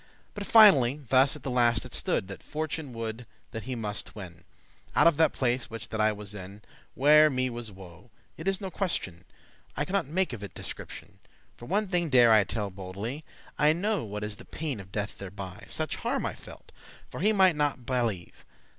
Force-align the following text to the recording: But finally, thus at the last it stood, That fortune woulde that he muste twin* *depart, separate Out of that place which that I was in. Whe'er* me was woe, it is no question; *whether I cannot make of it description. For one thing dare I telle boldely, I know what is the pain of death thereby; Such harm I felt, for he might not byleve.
But 0.33 0.47
finally, 0.47 1.01
thus 1.09 1.35
at 1.35 1.43
the 1.43 1.51
last 1.51 1.85
it 1.85 1.93
stood, 1.93 2.27
That 2.27 2.41
fortune 2.41 2.91
woulde 2.91 3.27
that 3.51 3.65
he 3.69 3.75
muste 3.75 4.07
twin* 4.07 4.31
*depart, 4.33 4.43
separate 4.93 4.99
Out 4.99 5.05
of 5.07 5.17
that 5.17 5.31
place 5.31 5.69
which 5.69 5.89
that 5.89 6.01
I 6.01 6.11
was 6.11 6.33
in. 6.33 6.63
Whe'er* 6.95 7.29
me 7.29 7.51
was 7.51 7.71
woe, 7.71 8.09
it 8.35 8.47
is 8.47 8.59
no 8.59 8.71
question; 8.71 9.17
*whether 9.25 9.81
I 9.81 9.85
cannot 9.85 10.07
make 10.07 10.33
of 10.33 10.41
it 10.41 10.55
description. 10.55 11.19
For 11.55 11.67
one 11.67 11.87
thing 11.87 12.09
dare 12.09 12.33
I 12.33 12.43
telle 12.45 12.71
boldely, 12.71 13.23
I 13.59 13.73
know 13.73 14.03
what 14.03 14.23
is 14.23 14.37
the 14.37 14.45
pain 14.45 14.79
of 14.79 14.91
death 14.91 15.19
thereby; 15.19 15.65
Such 15.69 15.97
harm 15.97 16.25
I 16.25 16.33
felt, 16.33 16.71
for 17.07 17.19
he 17.19 17.31
might 17.31 17.55
not 17.55 17.85
byleve. 17.85 18.43